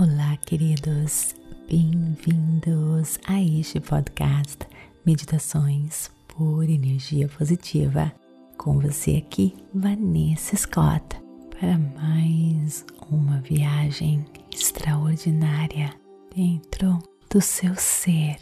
[0.00, 1.34] Olá, queridos,
[1.68, 4.66] bem-vindos a este podcast
[5.04, 8.10] Meditações por Energia Positiva.
[8.56, 11.04] Com você aqui, Vanessa Scott,
[11.50, 15.92] para mais uma viagem extraordinária
[16.34, 16.98] dentro
[17.30, 18.38] do seu ser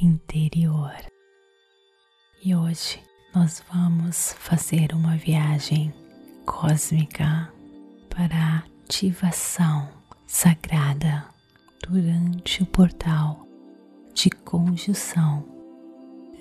[0.00, 0.96] interior.
[2.42, 3.02] E hoje
[3.34, 5.92] nós vamos fazer uma viagem
[6.46, 7.52] cósmica
[8.08, 10.01] para a ativação
[10.34, 11.26] sagrada
[11.86, 13.46] durante o portal
[14.14, 15.44] de conjunção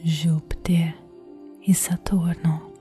[0.02, 0.98] Júpiter
[1.68, 2.72] e Saturno.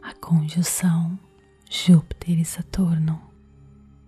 [0.00, 1.18] A conjunção
[1.68, 3.20] Júpiter e Saturno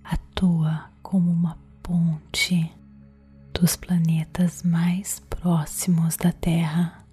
[0.04, 2.72] atua como uma ponte
[3.52, 7.04] dos planetas mais próximos da Terra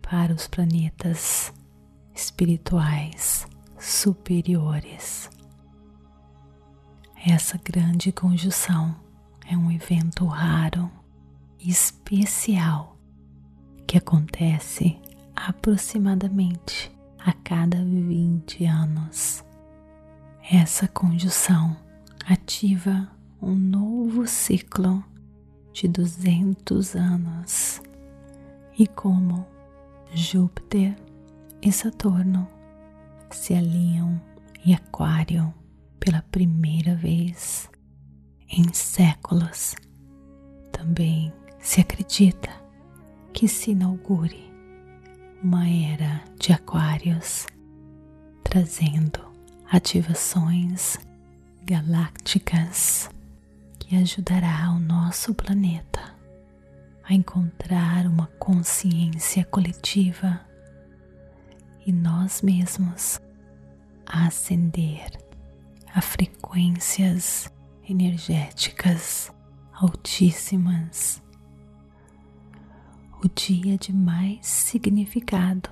[0.00, 1.52] para os planetas
[2.14, 3.48] espirituais
[3.80, 5.28] superiores.
[7.26, 8.94] Essa grande conjunção
[9.50, 10.88] é um evento raro
[11.58, 12.96] e especial
[13.88, 14.96] que acontece
[15.34, 19.44] aproximadamente a cada 20 anos.
[20.48, 21.76] Essa conjunção
[22.24, 23.10] ativa
[23.42, 25.04] um novo ciclo
[25.72, 27.82] de 200 anos
[28.78, 29.44] e como
[30.14, 30.96] Júpiter
[31.60, 32.46] e Saturno
[33.28, 34.20] se alinham
[34.64, 35.52] em Aquário
[35.98, 37.68] pela primeira vez
[38.48, 39.74] em séculos.
[40.72, 42.50] Também se acredita
[43.32, 44.48] que se inaugure
[45.42, 47.46] uma era de Aquários,
[48.42, 49.20] trazendo
[49.70, 50.98] ativações
[51.64, 53.10] galácticas
[53.78, 56.16] que ajudará o nosso planeta
[57.04, 60.40] a encontrar uma consciência coletiva
[61.86, 63.20] e nós mesmos
[64.06, 65.27] a ascender
[65.94, 67.52] a frequências
[67.88, 69.32] energéticas
[69.72, 71.22] altíssimas.
[73.22, 75.70] O dia de mais significado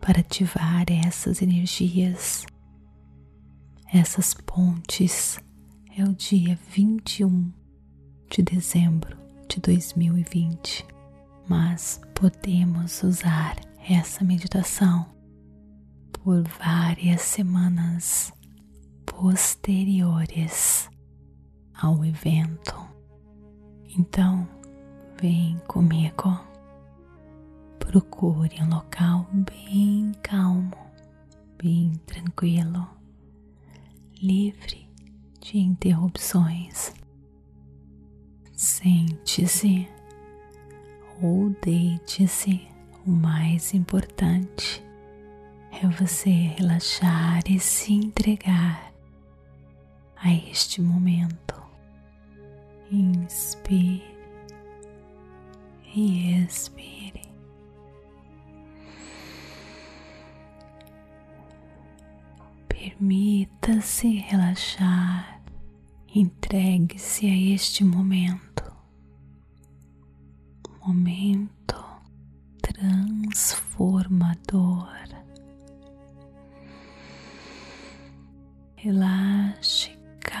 [0.00, 2.44] para ativar essas energias,
[3.92, 5.38] essas pontes,
[5.96, 7.52] é o dia 21
[8.30, 9.16] de dezembro
[9.48, 10.86] de 2020,
[11.48, 13.56] mas podemos usar
[13.88, 15.06] essa meditação
[16.12, 18.32] por várias semanas
[19.22, 20.90] posteriores
[21.80, 22.74] ao evento.
[23.96, 24.48] Então,
[25.20, 26.40] vem comigo.
[27.78, 30.76] Procure um local bem calmo,
[31.56, 32.84] bem tranquilo,
[34.20, 34.90] livre
[35.40, 36.92] de interrupções.
[38.56, 39.88] Sente-se
[41.22, 42.66] ou deite-se.
[43.06, 44.84] O mais importante
[45.80, 48.91] é você relaxar e se entregar
[50.22, 51.54] a este momento.
[52.90, 54.12] Inspire
[55.94, 57.22] e expire.
[62.68, 65.42] Permita-se relaxar,
[66.14, 68.62] entregue-se a este momento,
[70.84, 71.76] momento
[72.60, 74.88] transformador.
[78.76, 79.91] Relaxe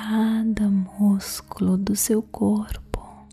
[0.02, 3.24] cada músculo do seu corpo.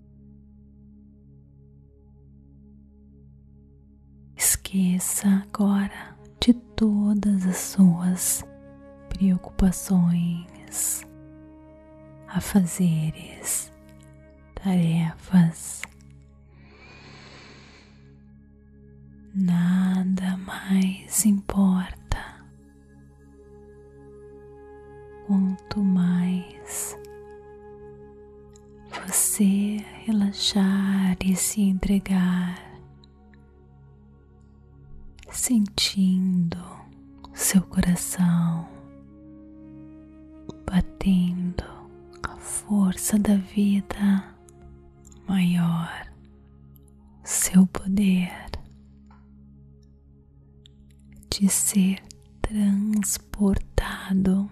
[4.38, 8.46] Esqueça agora de todas as suas
[9.09, 11.02] preocupações,
[12.28, 13.72] afazeres,
[14.53, 15.81] tarefas.
[19.34, 21.99] Nada mais importa.
[25.29, 26.97] Quanto mais
[29.06, 32.57] você relaxar e se entregar,
[35.29, 36.57] sentindo
[37.31, 38.67] seu coração
[40.66, 41.64] batendo
[42.28, 44.35] a força da vida
[45.28, 46.11] maior,
[47.23, 48.32] seu poder
[51.29, 52.02] de ser
[52.41, 54.49] transportado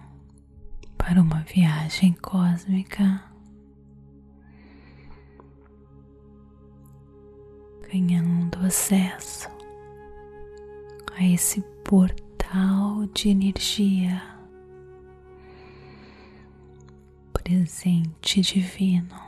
[1.08, 3.24] para uma viagem cósmica,
[7.90, 9.48] ganhando acesso
[11.16, 14.22] a esse portal de energia,
[17.32, 19.18] presente divino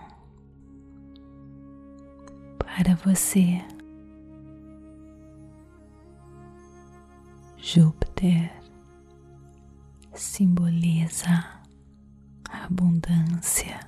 [2.59, 3.59] para você.
[7.57, 8.53] Júpiter
[10.13, 11.60] simboliza
[12.71, 13.81] abundância,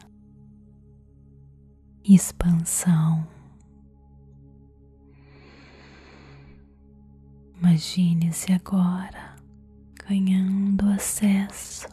[2.04, 3.26] expansão.
[7.58, 9.36] Imagine-se agora
[10.08, 11.86] ganhando acesso,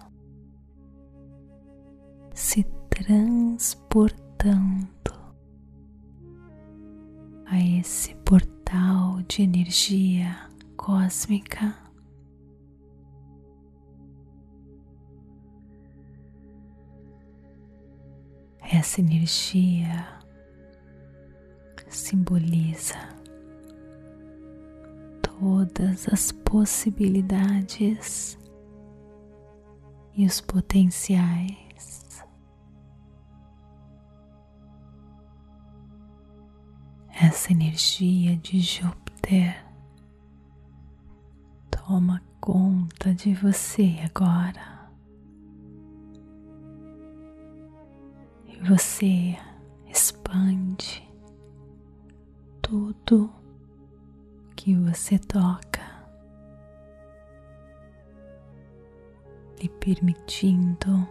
[2.33, 4.89] se transportando
[7.45, 11.79] a esse portal de energia cósmica.
[18.80, 20.08] Essa energia
[21.90, 22.96] simboliza
[25.22, 28.40] todas as possibilidades
[30.16, 32.24] e os potenciais.
[37.10, 39.62] Essa energia de Júpiter
[41.70, 44.79] toma conta de você agora.
[48.62, 49.38] E você
[49.88, 51.08] expande
[52.62, 53.32] tudo
[54.56, 55.82] que você toca,
[59.62, 61.08] lhe permitindo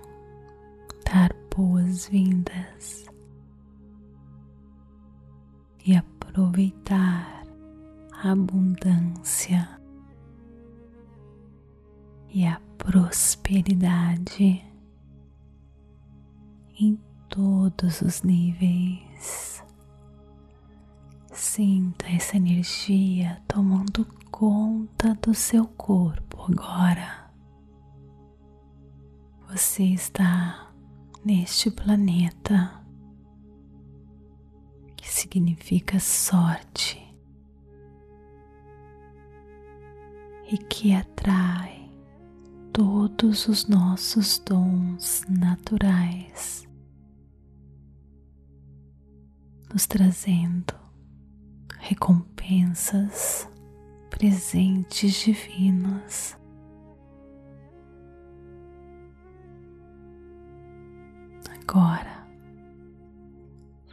[1.11, 3.06] dar boas-vindas
[5.87, 7.45] e aproveitar
[8.12, 9.81] a abundância
[12.29, 14.62] e a prosperidade
[16.79, 19.62] em todos os níveis.
[21.32, 27.30] Sinta essa energia tomando conta do seu corpo agora.
[29.48, 30.70] Você está
[31.25, 32.84] neste planeta
[34.96, 37.02] que significa sorte
[40.50, 41.90] e que atrai
[42.72, 46.68] todos os nossos dons naturais,
[49.78, 50.75] nos trazendo
[51.78, 53.48] recompensas,
[54.10, 56.36] presentes divinos.
[61.62, 62.26] Agora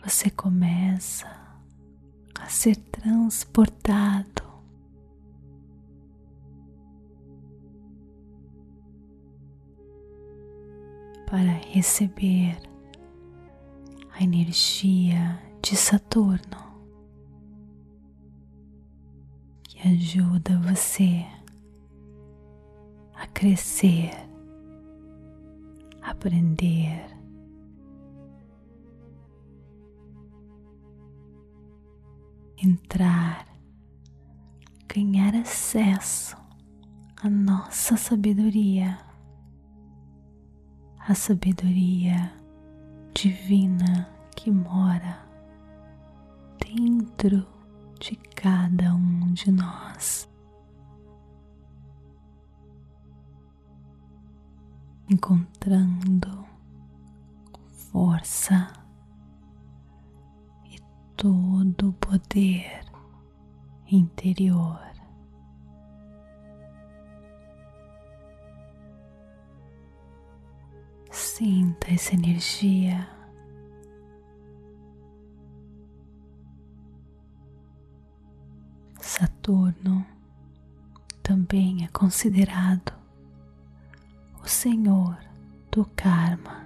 [0.03, 1.29] você começa
[2.39, 4.41] a ser transportado
[11.27, 12.57] para receber
[14.13, 16.59] a energia de Saturno
[19.63, 21.25] que ajuda você
[23.15, 24.11] a crescer,
[26.03, 27.03] aprender.
[32.63, 33.47] Entrar,
[34.87, 36.37] ganhar acesso
[37.23, 38.99] à nossa sabedoria,
[40.99, 42.31] a sabedoria
[43.15, 45.24] divina que mora
[46.65, 47.45] dentro
[47.99, 50.29] de cada um de nós.
[55.09, 56.45] Encontrando
[57.91, 58.73] força
[60.65, 60.79] e
[61.15, 62.83] todo o poder
[63.87, 64.81] interior.
[71.11, 73.14] Sinta essa energia
[79.45, 80.03] Saturno
[81.21, 82.91] também é considerado
[84.43, 85.15] o senhor
[85.71, 86.65] do karma.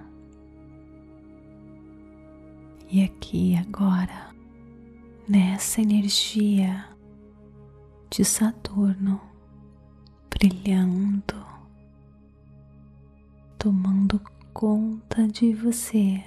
[2.90, 4.34] E aqui agora,
[5.28, 6.88] nessa energia
[8.08, 9.20] de Saturno
[10.30, 11.36] brilhando,
[13.58, 14.18] tomando
[14.54, 16.24] conta de você,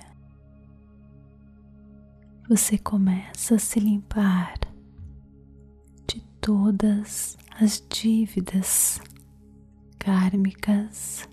[2.47, 4.62] você começa a se limpar
[6.43, 8.99] todas as dívidas
[9.97, 11.25] kármicas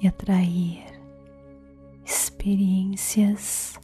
[0.00, 0.82] e atrair
[2.02, 3.78] experiências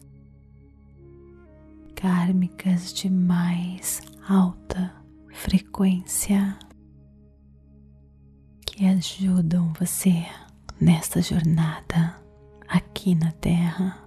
[1.94, 4.90] kármicas de mais alta
[5.34, 6.58] frequência
[8.64, 10.24] que ajudam você
[10.80, 12.18] nesta jornada
[12.66, 14.05] aqui na Terra.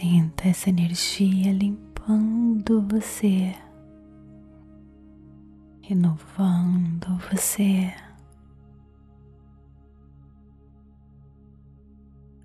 [0.00, 3.54] Sinta essa energia limpando você,
[5.82, 7.92] renovando você.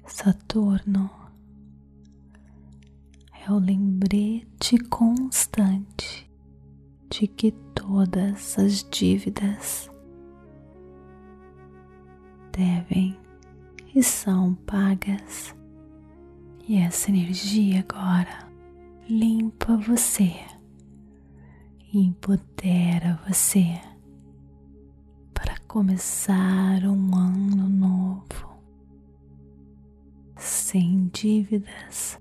[0.05, 1.09] Saturno
[3.47, 6.29] é o lembrete constante
[7.09, 9.89] de que todas as dívidas
[12.51, 13.17] devem
[13.95, 15.55] e são pagas.
[16.67, 18.49] E essa energia agora
[19.07, 20.33] limpa você,
[21.93, 23.79] empodera você
[25.31, 28.49] para começar um ano novo
[30.35, 32.19] sem dívidas,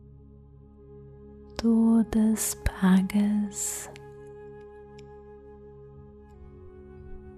[1.57, 3.91] todas pagas,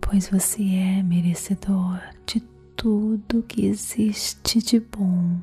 [0.00, 2.40] pois você é merecedor de
[2.74, 5.40] tudo que existe de bom.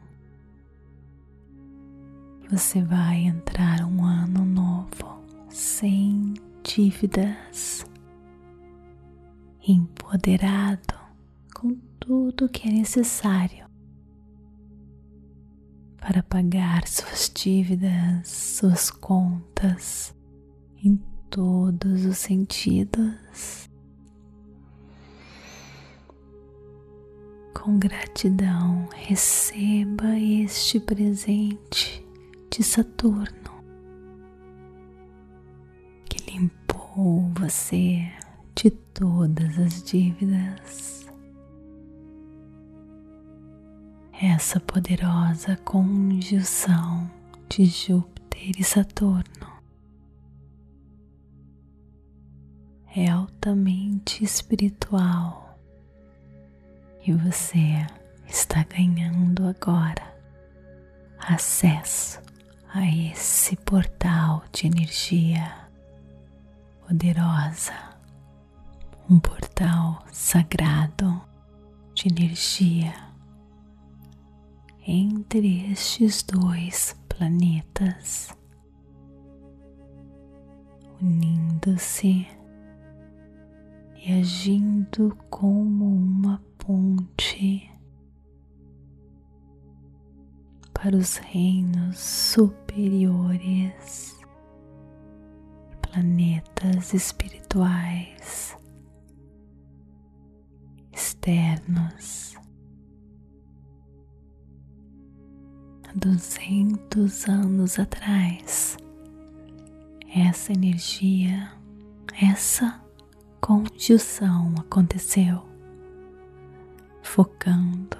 [2.53, 7.83] Você vai entrar um ano novo sem dívidas,
[9.67, 10.93] empoderado
[11.55, 13.65] com tudo que é necessário
[15.98, 20.15] para pagar suas dívidas, suas contas
[20.77, 20.98] em
[21.31, 23.67] todos os sentidos.
[27.51, 32.02] Com gratidão, receba este presente
[32.55, 33.51] de Saturno
[36.05, 38.07] que limpou você
[38.53, 41.10] de todas as dívidas.
[44.22, 47.10] essa poderosa conjunção
[47.50, 49.48] de Júpiter e Saturno
[52.95, 55.57] é altamente espiritual
[57.03, 57.83] e você
[58.27, 60.13] está ganhando agora
[61.17, 62.22] acesso
[62.74, 65.70] a esse portal de energia
[66.88, 67.72] poderosa,
[69.08, 71.22] um portal sagrado
[71.94, 72.92] de energia
[74.88, 78.36] entre estes dois planetas,
[81.00, 82.27] unindo-se
[84.03, 87.72] e agindo como uma ponte
[90.84, 92.60] para os reinos superiores,
[95.82, 98.58] planetas espirituais
[100.92, 102.36] externos.
[105.96, 108.75] Duzentos anos atrás,
[110.13, 111.50] essa energia,
[112.22, 112.84] essa
[113.40, 115.46] conjunção aconteceu,
[117.02, 117.98] focando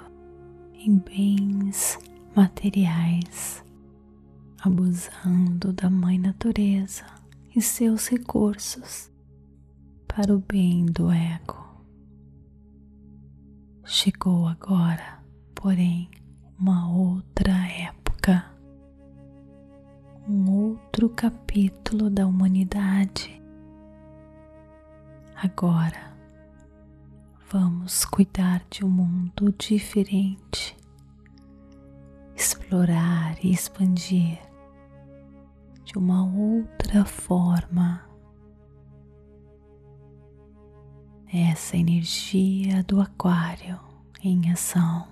[0.74, 1.98] em bens
[2.34, 3.64] materiais,
[4.60, 7.04] abusando da Mãe Natureza
[7.54, 9.12] e seus recursos
[10.08, 11.62] para o bem do ego.
[13.84, 15.22] Chegou agora,
[15.54, 16.10] porém,
[16.58, 18.44] uma outra época,
[20.28, 23.40] um outro capítulo da humanidade.
[25.36, 26.12] Agora
[27.48, 30.76] vamos cuidar de um mundo diferente,
[32.74, 34.40] explorar e expandir
[35.84, 38.02] de uma outra forma.
[41.32, 43.78] Essa energia do Aquário
[44.20, 45.06] em ação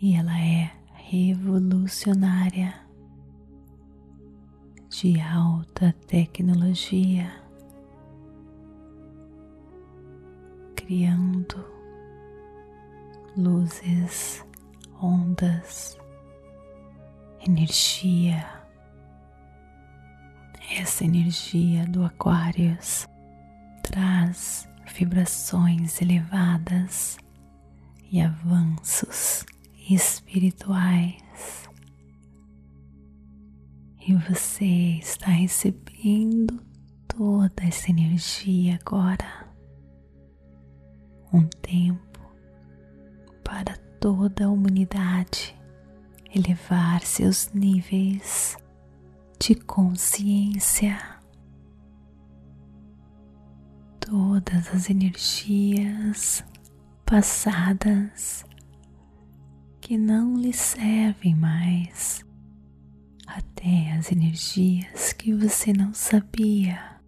[0.00, 2.74] e ela é revolucionária
[4.88, 7.30] de alta tecnologia,
[10.74, 11.62] criando
[13.36, 14.44] luzes,
[15.02, 15.98] ondas,
[17.46, 18.44] energia.
[20.78, 23.06] Essa energia do Aquários
[23.82, 27.18] traz vibrações elevadas
[28.10, 29.44] e avanços
[29.88, 31.68] espirituais
[34.06, 36.60] e você está recebendo
[37.06, 39.48] toda essa energia agora.
[41.32, 42.18] Um tempo
[43.44, 45.54] para toda a humanidade
[46.34, 48.56] elevar seus níveis
[49.38, 50.98] de consciência.
[54.00, 56.42] Todas as energias
[57.04, 58.44] passadas
[59.80, 62.24] que não lhe servem mais,
[63.26, 66.98] até as energias que você não sabia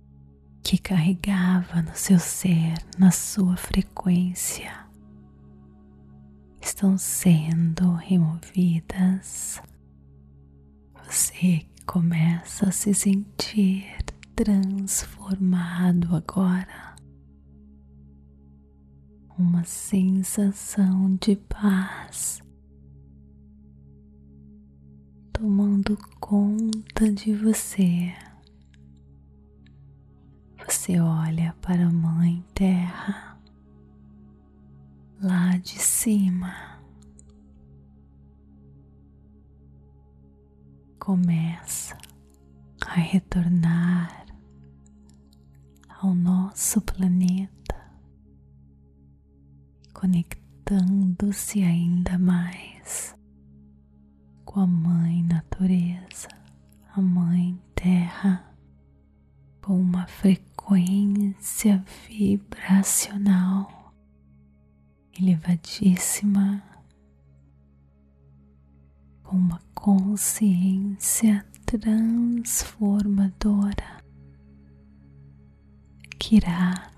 [0.62, 4.82] que carregava no seu ser, na sua frequência,
[6.62, 9.61] estão sendo removidas.
[11.04, 13.85] Você começa a se sentir
[14.35, 16.95] transformado agora.
[19.38, 22.42] Uma sensação de paz
[25.42, 28.14] tomando conta de você.
[30.64, 33.32] Você olha para a Mãe Terra,
[35.23, 36.52] lá de cima.
[40.99, 41.97] Começa
[42.85, 44.26] a retornar
[46.00, 47.81] ao nosso planeta,
[49.95, 53.17] conectando-se ainda mais
[54.45, 56.29] com a Mãe Natureza,
[56.95, 58.52] a Mãe Terra,
[59.61, 63.82] com uma frequência vibracional
[65.19, 66.62] elevadíssima,
[69.23, 74.02] com uma consciência transformadora
[76.19, 76.90] que irá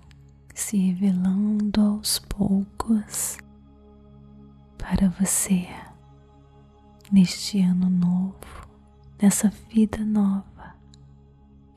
[0.55, 3.39] se revelando aos poucos
[4.79, 5.67] para você
[7.11, 8.69] neste ano novo,
[9.21, 10.75] nessa vida nova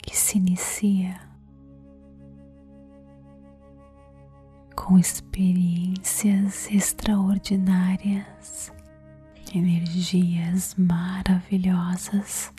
[0.02, 1.27] que se inicia
[4.78, 8.72] com experiências extraordinárias,
[9.54, 12.54] energias maravilhosas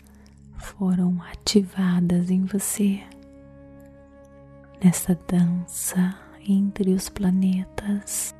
[0.57, 3.01] foram ativadas em você
[4.83, 6.15] nessa dança
[6.47, 8.35] entre os planetas.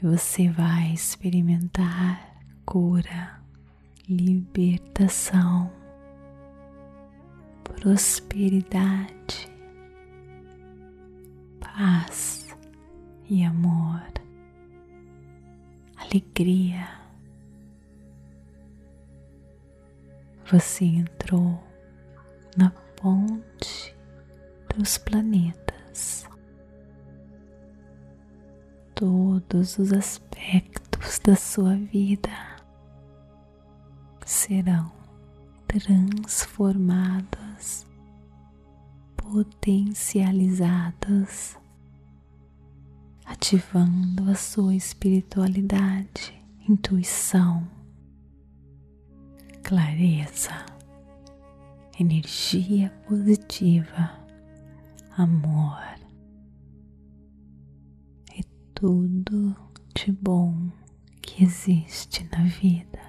[0.00, 3.40] Você vai experimentar cura,
[4.08, 5.72] libertação,
[7.64, 9.55] prosperidade,
[11.76, 12.48] paz
[13.28, 14.02] e amor,
[15.96, 16.88] alegria.
[20.50, 21.62] Você entrou
[22.56, 23.94] na ponte
[24.74, 26.26] dos planetas
[28.94, 32.30] todos os aspectos da sua vida
[34.24, 34.90] serão
[35.68, 37.86] transformados,
[39.16, 41.58] potencializados,
[43.26, 46.34] ativando a sua espiritualidade,
[46.68, 47.66] intuição,
[49.62, 50.64] clareza,
[51.98, 54.10] energia positiva,
[55.16, 55.96] amor
[58.76, 59.56] tudo
[59.94, 60.70] de bom
[61.22, 63.00] que existe na vida.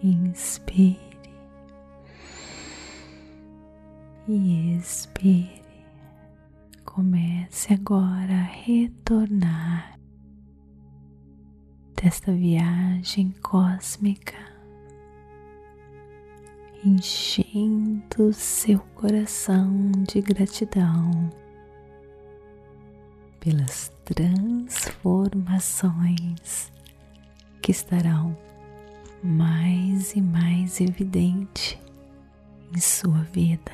[0.00, 1.00] Inspire
[4.28, 5.63] e expire.
[6.94, 9.98] Comece agora a retornar
[12.00, 14.38] desta viagem cósmica,
[16.84, 21.28] enchendo seu coração de gratidão
[23.40, 26.70] pelas transformações
[27.60, 28.36] que estarão
[29.20, 31.76] mais e mais evidente
[32.72, 33.72] em sua vida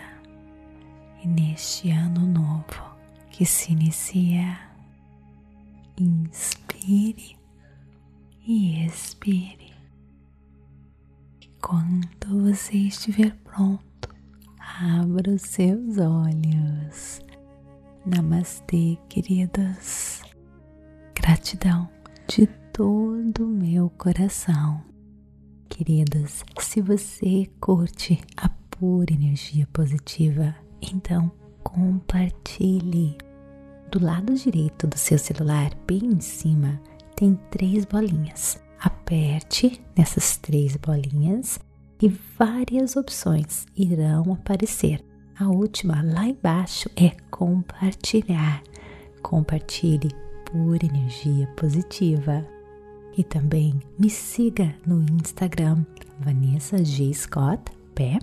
[1.23, 2.90] e neste ano novo
[3.41, 4.59] que se inicia.
[5.99, 7.39] Inspire
[8.47, 9.73] e expire.
[11.63, 14.15] Quando você estiver pronto,
[14.59, 17.23] abra os seus olhos
[18.05, 20.21] Namastê, queridas.
[21.15, 21.89] Gratidão
[22.29, 24.85] de todo o meu coração.
[25.67, 33.30] Queridas, se você curte a pura energia positiva, então compartilhe.
[33.91, 36.81] Do lado direito do seu celular, bem em cima,
[37.17, 38.61] tem três bolinhas.
[38.79, 41.59] Aperte nessas três bolinhas
[42.01, 45.05] e várias opções irão aparecer
[45.41, 48.63] a última lá embaixo é compartilhar.
[49.23, 50.11] Compartilhe
[50.45, 52.47] por energia positiva.
[53.17, 55.83] E também me siga no Instagram
[56.19, 57.15] Vanessa G.
[57.15, 57.63] Scott
[57.95, 58.23] Pep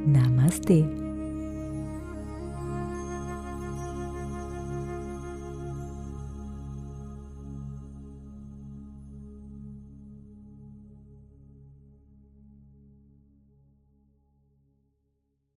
[0.06, 1.03] Namastê!